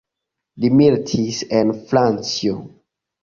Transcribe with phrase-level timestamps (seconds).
[0.63, 2.57] Li militis en Francio.